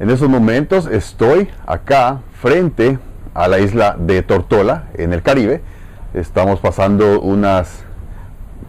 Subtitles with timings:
[0.00, 3.00] En estos momentos estoy acá frente
[3.34, 5.60] a la isla de Tortola, en el Caribe.
[6.14, 7.82] Estamos pasando unas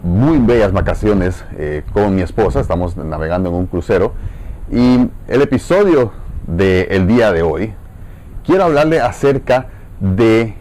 [0.02, 4.14] muy bellas vacaciones eh, con mi esposa, estamos navegando en un crucero.
[4.72, 6.14] Y el episodio
[6.48, 7.76] del día de hoy,
[8.44, 9.68] quiero hablarle acerca
[10.00, 10.56] de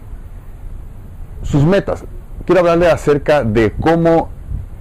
[1.44, 2.04] sus metas.
[2.44, 4.28] Quiero hablarle acerca de cómo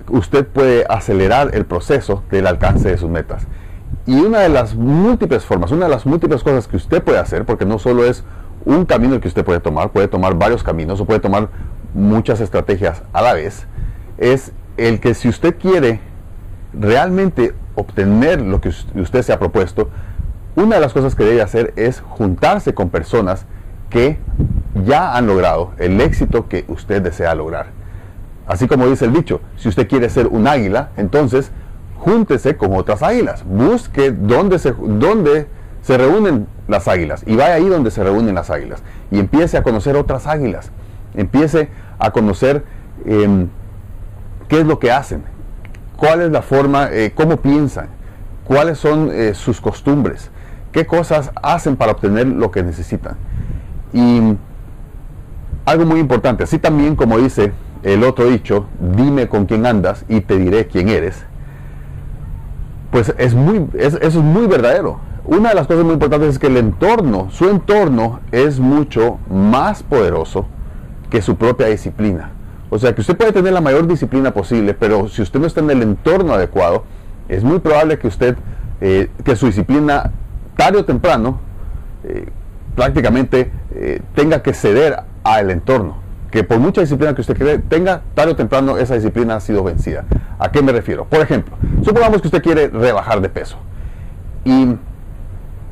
[0.09, 3.47] usted puede acelerar el proceso del alcance de sus metas.
[4.07, 7.43] Y una de las múltiples formas, una de las múltiples cosas que usted puede hacer,
[7.45, 8.23] porque no solo es
[8.63, 11.49] un camino que usted puede tomar, puede tomar varios caminos o puede tomar
[11.93, 13.67] muchas estrategias a la vez,
[14.17, 15.99] es el que si usted quiere
[16.73, 19.89] realmente obtener lo que usted se ha propuesto,
[20.55, 23.45] una de las cosas que debe hacer es juntarse con personas
[23.89, 24.19] que
[24.85, 27.67] ya han logrado el éxito que usted desea lograr.
[28.47, 31.51] Así como dice el dicho, si usted quiere ser un águila, entonces
[31.99, 35.47] júntese con otras águilas, busque dónde se, dónde
[35.81, 39.63] se reúnen las águilas y vaya ahí donde se reúnen las águilas y empiece a
[39.63, 40.71] conocer otras águilas,
[41.15, 42.63] empiece a conocer
[43.05, 43.47] em,
[44.47, 45.23] qué es lo que hacen,
[45.95, 47.87] cuál es la forma, eh, cómo piensan,
[48.43, 50.29] cuáles son eh, sus costumbres,
[50.71, 53.17] qué cosas hacen para obtener lo que necesitan.
[53.93, 54.35] Y
[55.65, 60.21] algo muy importante, así también como dice el otro dicho, dime con quién andas y
[60.21, 61.25] te diré quién eres
[62.91, 64.99] pues es muy, eso es muy verdadero.
[65.25, 69.83] Una de las cosas muy importantes es que el entorno, su entorno es mucho más
[69.83, 70.45] poderoso
[71.09, 72.31] que su propia disciplina.
[72.69, 75.59] O sea que usted puede tener la mayor disciplina posible, pero si usted no está
[75.61, 76.83] en el entorno adecuado,
[77.27, 78.37] es muy probable que usted,
[78.79, 80.11] eh, que su disciplina
[80.55, 81.39] tarde o temprano,
[82.03, 82.27] eh,
[82.75, 86.06] prácticamente eh, tenga que ceder al entorno
[86.37, 90.05] que por mucha disciplina que usted tenga, tarde o temprano esa disciplina ha sido vencida.
[90.37, 91.05] ¿A qué me refiero?
[91.05, 93.57] Por ejemplo, supongamos que usted quiere rebajar de peso
[94.45, 94.75] y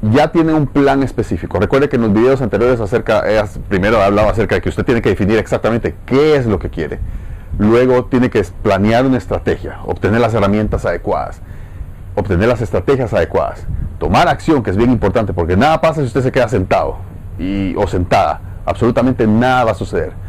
[0.01, 1.59] ya tiene un plan específico.
[1.59, 3.23] Recuerde que en los videos anteriores acerca,
[3.69, 6.97] primero hablaba acerca de que usted tiene que definir exactamente qué es lo que quiere.
[7.59, 11.41] Luego tiene que planear una estrategia, obtener las herramientas adecuadas,
[12.15, 13.67] obtener las estrategias adecuadas,
[13.99, 16.97] tomar acción, que es bien importante, porque nada pasa si usted se queda sentado
[17.37, 18.41] y, o sentada.
[18.65, 20.24] Absolutamente nada va a suceder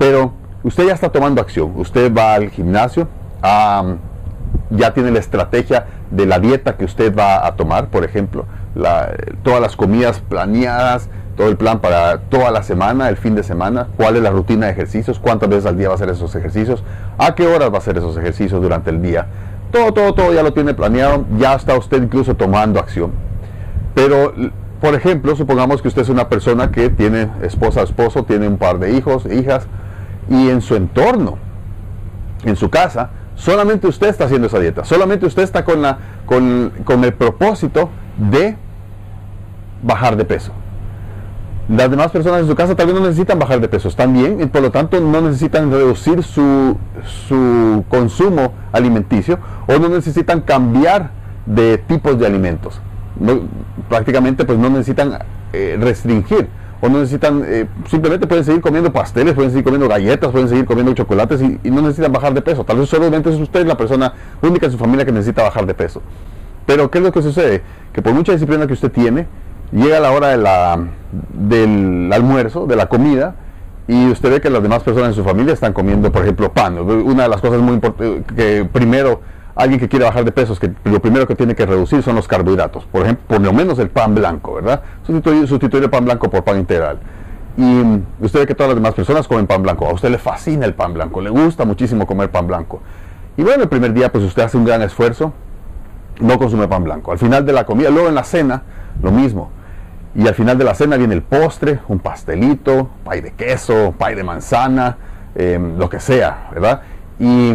[0.00, 0.32] pero
[0.64, 1.74] usted ya está tomando acción.
[1.76, 3.06] Usted va al gimnasio,
[3.42, 8.46] ya tiene la estrategia de la dieta que usted va a tomar, por ejemplo,
[9.42, 13.88] todas las comidas planeadas, todo el plan para toda la semana, el fin de semana,
[13.98, 16.82] cuál es la rutina de ejercicios, cuántas veces al día va a hacer esos ejercicios,
[17.18, 19.26] a qué horas va a hacer esos ejercicios durante el día.
[19.70, 23.10] Todo, todo, todo ya lo tiene planeado, ya está usted incluso tomando acción.
[23.94, 24.32] Pero,
[24.80, 28.78] por ejemplo, supongamos que usted es una persona que tiene esposa, esposo, tiene un par
[28.78, 29.66] de hijos, hijas,
[30.30, 31.36] y en su entorno,
[32.44, 37.04] en su casa, solamente usted está haciendo esa dieta, solamente usted está con, la, con,
[37.04, 38.56] el propósito de
[39.82, 40.52] bajar de peso.
[41.68, 44.46] Las demás personas en su casa también no necesitan bajar de peso, están bien y
[44.46, 46.76] por lo tanto no necesitan reducir su,
[47.28, 49.38] su consumo alimenticio
[49.68, 51.10] o no necesitan cambiar
[51.46, 52.80] de tipos de alimentos.
[53.88, 55.18] prácticamente pues no necesitan
[55.52, 56.48] eh, restringir
[56.80, 60.64] o no necesitan, eh, simplemente pueden seguir comiendo pasteles, pueden seguir comiendo galletas, pueden seguir
[60.64, 62.64] comiendo chocolates y, no necesitan bajar de peso.
[62.64, 65.74] Tal vez solamente es usted la persona única en su familia que necesita bajar de
[65.74, 66.02] peso.
[66.66, 67.62] Pero ¿qué es lo que sucede?
[67.92, 69.26] Que por mucha disciplina que usted tiene,
[69.72, 70.78] llega la hora de la,
[71.32, 73.34] del almuerzo, de la comida,
[73.86, 76.78] y usted ve que las demás personas en su familia están comiendo, por ejemplo, pan.
[76.78, 79.20] Una de las cosas muy importantes que primero
[79.54, 82.28] alguien que quiere bajar de peso, que lo primero que tiene que reducir son los
[82.28, 82.84] carbohidratos.
[82.84, 84.82] Por ejemplo, por lo menos el pan blanco, ¿verdad?
[85.04, 86.98] Sustituir, el pan blanco por pan integral.
[87.56, 87.82] Y
[88.20, 89.86] usted ve que todas las demás personas comen pan blanco.
[89.86, 92.80] A usted le fascina el pan blanco, le gusta muchísimo comer pan blanco.
[93.36, 95.32] Y bueno, el primer día pues usted hace un gran esfuerzo,
[96.20, 97.12] no consume pan blanco.
[97.12, 98.62] Al final de la comida, luego en la cena,
[99.02, 99.50] lo mismo.
[100.14, 104.14] Y al final de la cena viene el postre, un pastelito, pay de queso, pay
[104.14, 104.96] de manzana,
[105.34, 106.82] em, lo que sea, ¿verdad?
[107.18, 107.52] Y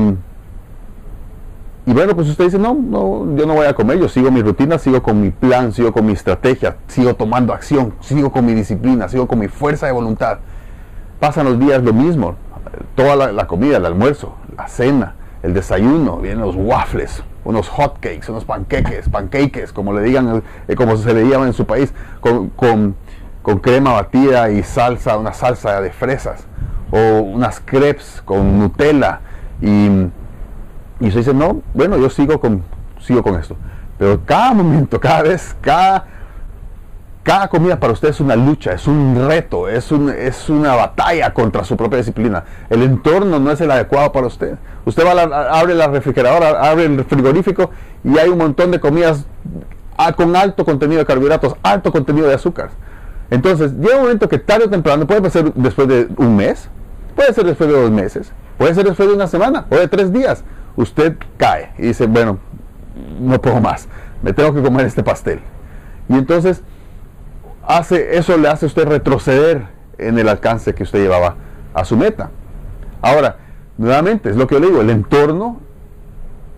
[1.87, 4.41] y bueno, pues usted dice, no, no, yo no voy a comer, yo sigo mi
[4.41, 8.53] rutina, sigo con mi plan, sigo con mi estrategia, sigo tomando acción, sigo con mi
[8.53, 10.39] disciplina, sigo con mi fuerza de voluntad.
[11.19, 12.35] Pasan los días lo mismo,
[12.95, 18.29] toda la, comida, el almuerzo, la cena, el desayuno, vienen los waffles, unos hot cakes,
[18.29, 22.49] unos panqueques, pancakes, como le digan, eh, como se le llama en su país, con,
[22.49, 26.47] con crema batida y salsa, una salsa de fresas,
[26.89, 29.19] o unas crepes con Nutella
[29.61, 30.07] y
[31.05, 32.63] y usted dice, no, bueno, yo sigo con,
[32.99, 33.55] sigo con esto.
[33.99, 36.03] Pero cada momento, cada vez, cada,
[37.21, 41.31] cada comida para usted es una lucha, es un reto, es, un, es una batalla
[41.31, 42.43] contra su propia disciplina.
[42.71, 44.55] El entorno no es el adecuado para usted.
[44.83, 47.69] Usted va a abre la refrigeradora, abre el frigorífico
[48.03, 49.27] y hay un montón de comidas
[50.15, 52.71] con alto contenido de carbohidratos, alto contenido de azúcar.
[53.29, 56.67] Entonces, llega un momento que tarde o temprano, puede ser después de un mes,
[57.15, 60.11] puede ser después de dos meses, puede ser después de una semana o de tres
[60.11, 60.43] días,
[60.75, 62.39] usted cae y dice, bueno,
[63.19, 63.87] no puedo más,
[64.21, 65.39] me tengo que comer este pastel.
[66.07, 66.61] Y entonces,
[67.67, 69.67] hace, eso le hace a usted retroceder
[69.97, 71.35] en el alcance que usted llevaba
[71.73, 72.31] a su meta.
[73.01, 73.37] Ahora,
[73.77, 75.59] nuevamente, es lo que yo le digo, el entorno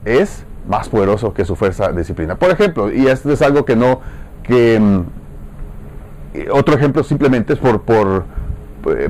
[0.06, 2.36] es más poderoso que su fuerza disciplina.
[2.36, 4.02] Por ejemplo, y esto es algo que no,
[4.44, 5.02] que mm,
[6.52, 8.26] otro ejemplo simplemente es por, por,
[8.90, 9.10] eh,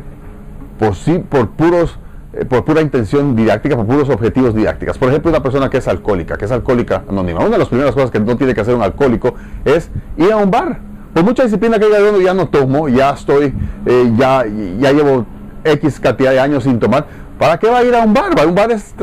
[0.80, 2.07] por, por puros eh,
[2.46, 4.98] por pura intención didáctica, por puros objetivos didácticos.
[4.98, 7.40] Por ejemplo, una persona que es alcohólica, que es alcohólica anónima.
[7.40, 9.36] Una de las primeras cosas que no tiene que hacer un alcohólico
[9.66, 10.80] es ir a un bar.
[11.14, 13.54] Por mucha disciplina que haya ya no tomo, ya estoy,
[13.86, 14.46] eh, ya,
[14.80, 15.26] ya llevo
[15.64, 17.06] X cantidad de años sin tomar.
[17.40, 18.32] ¿Para qué va a ir a un bar?
[18.46, 18.94] Un bar es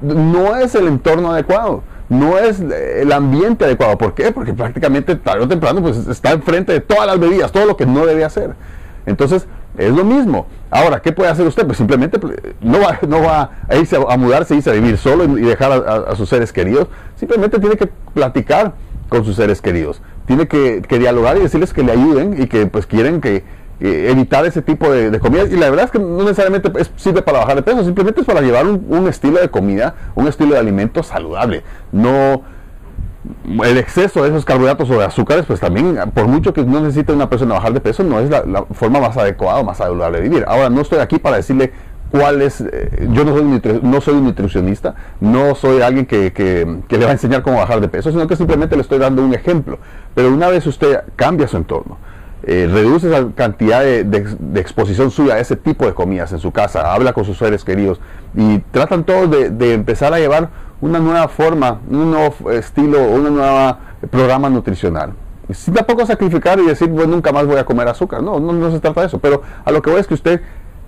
[0.00, 3.96] no es el entorno adecuado no es el ambiente adecuado.
[3.96, 4.32] ¿Por qué?
[4.32, 7.86] Porque prácticamente tarde o temprano pues, está enfrente de todas las bebidas, todo lo que
[7.86, 8.54] no debe hacer.
[9.06, 9.46] Entonces,
[9.86, 10.46] es lo mismo.
[10.70, 11.66] Ahora, ¿qué puede hacer usted?
[11.66, 15.24] Pues simplemente pues, no va, no va a irse a, mudarse, irse a vivir solo
[15.38, 16.88] y dejar a, sus seres queridos.
[17.16, 18.74] Simplemente tiene que platicar
[19.08, 20.00] con sus seres queridos.
[20.26, 23.42] Tiene que, que dialogar y decirles que le ayuden y que pues quieren que,
[23.80, 25.50] evitar ese tipo de, comidas.
[25.50, 28.26] Y la verdad es que no necesariamente es, sirve para bajar de peso, simplemente es
[28.26, 31.62] para llevar un, estilo de comida, un estilo de alimento saludable.
[31.90, 32.42] No
[33.64, 37.12] el exceso de esos carbohidratos o de azúcares, pues también, por mucho que no necesite
[37.12, 40.28] una persona bajar de peso, no es la, forma más adecuada o más saludable de
[40.28, 40.44] vivir.
[40.46, 41.72] Ahora, no estoy aquí para decirle
[42.10, 46.98] cuál es, eh, yo no soy, no soy un nutricionista, no soy alguien que, que,
[46.98, 49.34] le va a enseñar cómo bajar de peso, sino que simplemente le estoy dando un
[49.34, 49.78] ejemplo.
[50.14, 51.98] Pero una vez usted cambia su entorno,
[52.42, 56.94] eh, reduce esa cantidad de, exposición suya a ese tipo de comidas en su casa,
[56.94, 58.00] habla con sus seres queridos
[58.34, 60.48] y tratan todos de, empezar a llevar
[60.80, 63.76] una nueva forma, un nuevo estilo, un nuevo
[64.10, 65.12] programa nutricional.
[65.52, 68.22] Sin tampoco sacrificar y decir, bueno, nunca más voy a comer azúcar.
[68.22, 69.18] No, no, se trata de eso.
[69.18, 70.40] Pero a lo que voy es que usted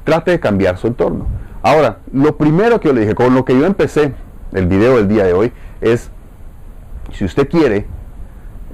[0.05, 1.27] trate de cambiar su entorno.
[1.63, 4.15] Ahora, lo primero que yo le dije, con lo que yo empecé
[4.53, 6.11] el video del día de hoy, es,
[7.13, 7.87] si usted quiere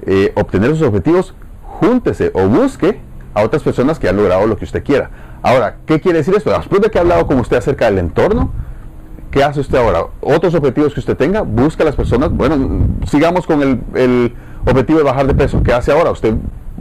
[0.03, 1.33] eh, obtener sus objetivos,
[1.63, 2.99] júntese o busque
[3.33, 5.09] a otras personas que han logrado lo que usted quiera.
[5.41, 6.51] Ahora, ¿qué quiere decir esto?
[6.51, 8.51] Después de que ha hablado con usted acerca del entorno,
[9.31, 10.07] ¿qué hace usted ahora?
[10.21, 12.31] Otros objetivos que usted tenga, busca a las personas.
[12.31, 14.35] Bueno, sigamos con el,
[14.65, 15.61] objetivo de bajar de peso.
[15.63, 16.11] ¿Qué hace ahora?
[16.11, 16.35] Usted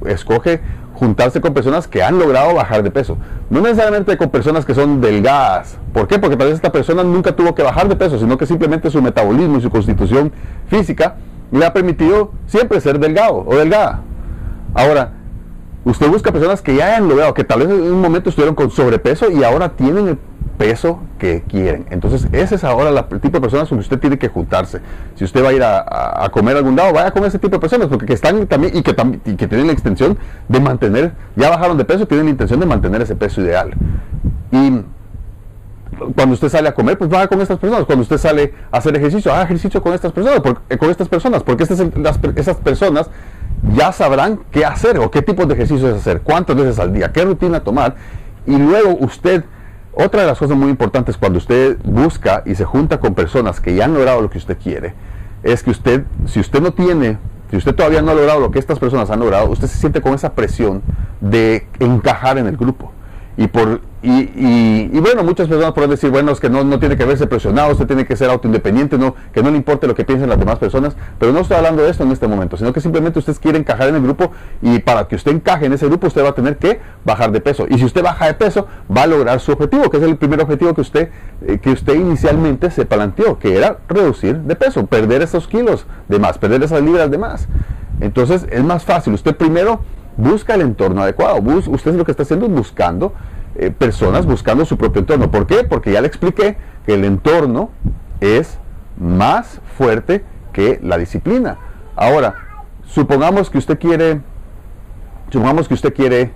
[0.07, 0.61] escoge
[0.95, 3.17] juntarse con personas que han logrado bajar de peso.
[3.51, 5.79] No necesariamente con personas que son delgadas.
[5.93, 6.19] ¿Por qué?
[6.19, 9.01] Porque tal vez esta persona nunca tuvo que bajar de peso, sino que simplemente su
[9.01, 10.33] metabolismo y su constitución
[10.67, 11.17] física
[11.53, 14.03] le ha permitido siempre ser delgado o delgada.
[14.75, 15.13] Ahora,
[15.85, 18.71] usted busca personas que ya hayan logrado, que tal vez en un momento estuvieron con
[18.71, 20.19] sobrepeso y ahora tienen el
[20.59, 21.87] peso que quieren.
[21.91, 24.81] Entonces, ese es ahora el tipo de personas con que usted tiene que juntarse.
[25.15, 27.61] Si usted va a ir a, comer a algún lado, vaya con ese tipo de
[27.61, 31.49] personas, porque que están también y que, y que tienen la extensión de mantener, ya
[31.49, 33.75] bajaron de peso, tienen la intención de mantener ese peso ideal.
[34.51, 34.83] Y
[36.15, 37.87] cuando usted sale a comer, pues vaya con estas personas.
[37.87, 41.43] Cuando usted sale a hacer ejercicio, haga ejercicio con estas personas, eh, con estas personas,
[41.43, 41.81] porque estas,
[42.37, 43.09] esas personas
[43.75, 47.25] ya sabrán qué hacer o qué tipo de ejercicios hacer, cuántas veces al día, qué
[47.25, 47.97] rutina tomar.
[48.47, 49.45] Y luego usted,
[50.01, 53.75] otra de las cosas muy importantes cuando usted busca y se junta con personas que
[53.75, 54.95] ya han logrado lo que usted quiere,
[55.43, 57.19] es que usted, si usted no tiene,
[57.51, 60.01] si usted todavía no ha logrado lo que estas personas han logrado, usted se siente
[60.01, 60.83] con esa presión
[61.21, 62.93] de encajar en el grupo.
[63.37, 67.05] Y por y, bueno, muchas personas pueden decir, bueno, es que no, no tiene que
[67.05, 70.29] verse presionado, usted tiene que ser autoindependiente, no, que no le importe lo que piensen
[70.29, 73.19] las demás personas, pero no estoy hablando de esto en este momento, sino que simplemente
[73.19, 74.31] usted quiere encajar en el grupo
[74.63, 77.41] y para que usted encaje en ese grupo usted va a tener que bajar de
[77.41, 77.67] peso.
[77.69, 80.41] Y si usted baja de peso, va a lograr su objetivo, que es el primer
[80.41, 81.11] objetivo que usted,
[81.45, 86.21] eh, que usted inicialmente se planteó, que era reducir de peso, perder esos kilos de
[86.21, 87.49] más, perder esas libras de más.
[88.01, 89.81] Entonces es más fácil, usted primero
[90.17, 93.13] busca el entorno adecuado, usted lo que está haciendo es buscando
[93.59, 95.33] eh, personas buscando su propio entorno.
[95.33, 95.65] ¿Por qué?
[95.65, 97.71] Porque ya le expliqué que el entorno
[98.21, 98.57] es
[98.97, 101.59] más fuerte que la disciplina.
[101.97, 102.35] Ahora,
[102.87, 104.21] supongamos que usted quiere,
[105.31, 106.31] supongamos que usted quiere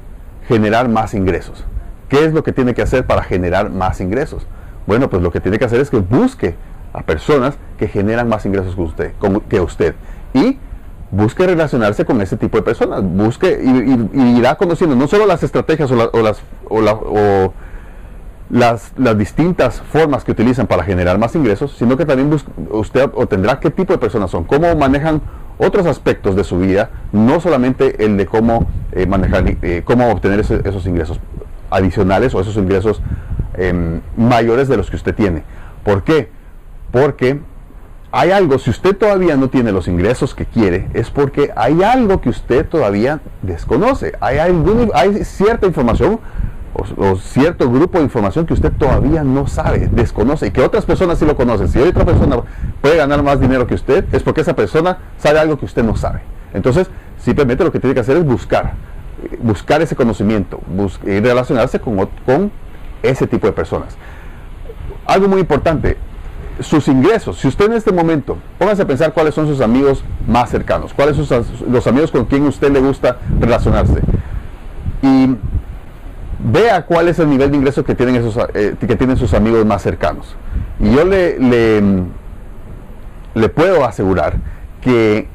[0.49, 1.65] generar más ingresos.
[2.09, 4.45] ¿Qué es lo que tiene que hacer para generar más ingresos?
[4.89, 6.57] Bueno, pues lo que tiene que hacer es que busque
[6.93, 9.13] a personas que generan más ingresos que usted,
[9.49, 9.95] que usted.
[10.35, 10.59] Y
[11.13, 15.91] busque relacionarse con ese tipo de personas, busque y, irá conociendo no solo las estrategias
[15.93, 17.53] o, las, o,
[18.51, 22.35] las, distintas formas que utilizan para generar más ingresos, sino que también
[22.71, 25.21] usted obtendrá qué tipo de personas son, cómo manejan
[25.59, 30.41] otros aspectos de su vida, no solamente el de cómo eh, manejar, eh, cómo obtener
[30.41, 31.21] esos ingresos
[31.71, 33.03] adicionales o esos ingresos
[33.55, 35.43] em, mayores de los que usted tiene.
[35.85, 36.31] ¿Por qué?
[36.91, 37.39] Porque
[38.15, 42.21] hay algo, si usted todavía no tiene los ingresos que quiere, es porque hay algo
[42.21, 44.13] que usted todavía desconoce.
[44.21, 46.21] Hay, hay cierta información
[46.75, 51.19] o, cierto grupo de información que usted todavía no sabe, desconoce y que otras personas
[51.19, 51.69] sí lo conocen.
[51.69, 52.37] Si otra persona
[52.83, 55.97] puede ganar más dinero que usted, es porque esa persona sabe algo que usted no
[55.97, 56.21] sabe.
[56.53, 58.75] Entonces, simplemente lo que tiene que hacer es buscar,
[59.41, 60.61] buscar ese conocimiento
[61.07, 62.51] y relacionarse con
[63.03, 63.97] ese tipo de personas.
[65.07, 65.97] Algo muy importante,
[66.61, 67.39] sus ingresos.
[67.39, 71.17] Si usted en este momento, póngase a pensar cuáles son sus amigos más cercanos, cuáles
[71.17, 74.01] son los amigos con quien usted le gusta relacionarse.
[75.03, 75.37] Y
[76.39, 79.65] vea cuál es el nivel de ingresos que tienen, esos, eh, que tienen sus amigos
[79.65, 80.37] más cercanos.
[80.81, 81.83] Y yo le, le,
[83.35, 84.37] le puedo asegurar
[84.81, 85.29] que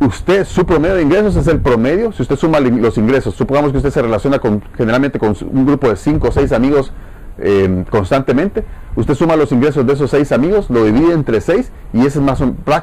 [0.00, 3.78] usted, su promedio de ingresos es el promedio, si usted suma los ingresos, supongamos que
[3.78, 6.92] usted se relaciona con, generalmente con un grupo de 5 o 6 amigos
[7.38, 8.64] Em, constantemente,
[8.94, 12.24] usted suma los ingresos de esos seis amigos, lo divide entre seis y ese es,
[12.24, 12.42] más,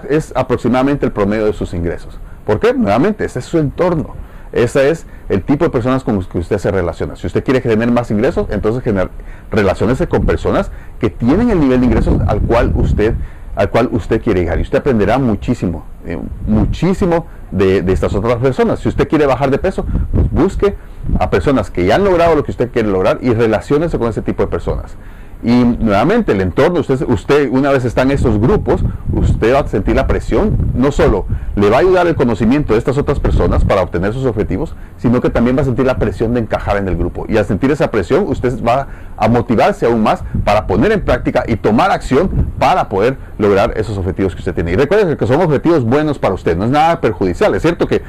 [0.09, 2.19] es aproximadamente el promedio de sus ingresos.
[2.45, 2.73] ¿Por qué?
[2.73, 4.15] Nuevamente, ese es su entorno.
[4.51, 7.15] Ese es el tipo de personas con las que usted se relaciona.
[7.15, 8.83] Si usted quiere tener más ingresos, entonces
[9.49, 10.69] relacionese con personas
[10.99, 13.15] que tienen el nivel de ingresos al cual usted
[13.55, 14.59] al cual usted quiere llegar.
[14.59, 18.79] Y usted aprenderá muchísimo, eh, muchísimo de, estas otras personas.
[18.79, 20.75] Si usted quiere bajar de peso, pues busque
[21.19, 24.21] a personas que ya han logrado lo que usted quiere lograr y relaciónese con ese
[24.21, 24.95] tipo de personas.
[25.43, 29.67] Y nuevamente el entorno, usted, usted una vez está en estos grupos, usted va a
[29.67, 33.65] sentir la presión, no solo le va a ayudar el conocimiento de estas otras personas
[33.65, 36.87] para obtener sus objetivos, sino que también va a sentir la presión de encajar en
[36.87, 37.25] el grupo.
[37.27, 41.43] Y al sentir esa presión, usted va a motivarse aún más para poner en práctica
[41.45, 44.71] y tomar acción para poder lograr esos objetivos que usted tiene.
[44.71, 47.53] Y recuerde que son objetivos buenos para usted, no es nada perjudicial.
[47.53, 48.01] Es cierto que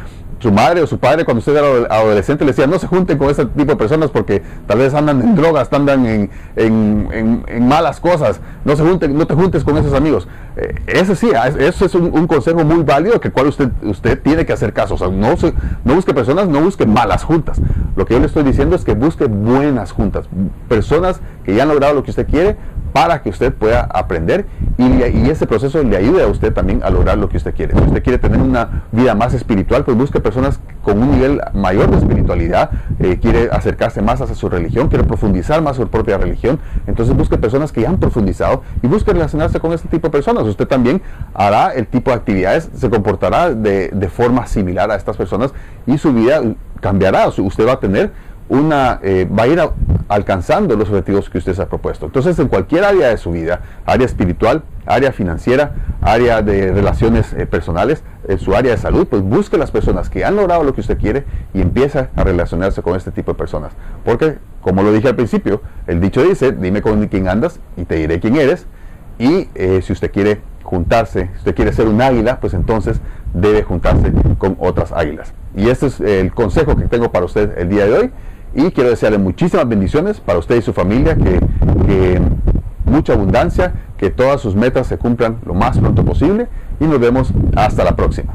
[0.44, 3.30] su madre o su padre cuando usted era adolescente le decía no se junten con
[3.30, 8.40] ese tipo de personas porque tal vez andan en drogas, andan en, en, malas cosas,
[8.64, 10.28] no se junten, no te juntes con esos amigos.
[10.56, 14.52] Eh, ese sí, eso es un, consejo muy válido que cual usted, usted tiene que
[14.52, 14.94] hacer caso.
[14.94, 15.34] O sea, no,
[15.84, 17.60] no busque personas, no busque malas juntas.
[17.96, 20.28] Lo que yo le estoy diciendo es que busque buenas juntas,
[20.68, 22.56] personas que ya han logrado lo que usted quiere,
[22.94, 24.46] para que usted pueda aprender
[24.78, 27.74] y, ese proceso le ayude a usted también a lograr lo que usted quiere.
[27.74, 31.90] Si usted quiere tener una vida más espiritual, pues busque personas con un nivel mayor
[31.90, 32.70] de espiritualidad,
[33.00, 37.36] eh, quiere acercarse más hacia su religión, quiere profundizar más su propia religión, entonces busque
[37.36, 40.44] personas que ya han profundizado y busque relacionarse con este tipo de personas.
[40.44, 41.02] Usted también
[41.34, 45.52] hará el tipo de actividades, se comportará de, de forma similar a estas personas
[45.84, 46.40] y su vida
[46.80, 47.26] cambiará.
[47.26, 48.12] Usted va a tener
[48.48, 49.60] una, eh, va a ir
[50.08, 52.06] alcanzando los objetivos que usted se ha propuesto.
[52.06, 57.46] Entonces, en cualquier área de su vida, área espiritual, área financiera, área de relaciones eh,
[57.46, 60.82] personales, en su área de salud, pues busque las personas que han logrado lo que
[60.82, 63.72] usted quiere y empieza a relacionarse con este tipo de personas.
[64.04, 67.96] Porque, como lo dije al principio, el dicho dice, dime con quién andas y te
[67.96, 68.66] diré quién eres.
[69.18, 73.00] Y eh, si usted quiere juntarse, si usted quiere ser un águila, pues entonces
[73.32, 75.32] debe juntarse con otras águilas.
[75.56, 78.10] Y este es el consejo que tengo para usted el día de hoy
[78.54, 82.20] y quiero desearle muchísimas bendiciones para usted y su familia, que,
[82.84, 87.32] mucha abundancia, que todas sus metas se cumplan lo más pronto posible y nos vemos
[87.56, 88.34] hasta la próxima.